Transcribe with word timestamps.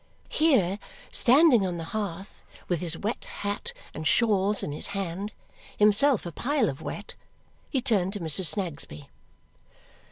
Here, 0.29 0.79
standing 1.11 1.63
on 1.63 1.77
the 1.77 1.83
hearth 1.93 2.41
with 2.67 2.79
his 2.79 2.97
wet 2.97 3.25
hat 3.25 3.71
and 3.93 4.07
shawls 4.07 4.63
in 4.63 4.71
his 4.71 4.87
hand, 4.97 5.31
himself 5.77 6.25
a 6.25 6.31
pile 6.31 6.69
of 6.69 6.81
wet, 6.81 7.13
he 7.69 7.81
turned 7.81 8.13
to 8.13 8.19
Mrs. 8.19 8.47
Snagsby. 8.47 9.09